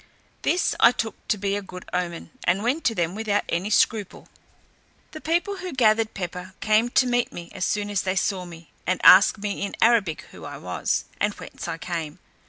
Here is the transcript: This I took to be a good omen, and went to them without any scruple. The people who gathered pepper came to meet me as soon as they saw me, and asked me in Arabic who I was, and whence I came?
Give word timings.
This 0.41 0.73
I 0.79 0.91
took 0.91 1.27
to 1.27 1.37
be 1.37 1.55
a 1.55 1.61
good 1.61 1.85
omen, 1.93 2.31
and 2.45 2.63
went 2.63 2.83
to 2.85 2.95
them 2.95 3.13
without 3.13 3.43
any 3.47 3.69
scruple. 3.69 4.27
The 5.11 5.21
people 5.21 5.57
who 5.57 5.73
gathered 5.73 6.15
pepper 6.15 6.55
came 6.59 6.89
to 6.89 7.05
meet 7.05 7.31
me 7.31 7.51
as 7.53 7.65
soon 7.65 7.91
as 7.91 8.01
they 8.01 8.15
saw 8.15 8.43
me, 8.45 8.71
and 8.87 8.99
asked 9.03 9.37
me 9.37 9.61
in 9.61 9.75
Arabic 9.79 10.23
who 10.31 10.43
I 10.43 10.57
was, 10.57 11.05
and 11.19 11.35
whence 11.35 11.67
I 11.67 11.77
came? 11.77 12.17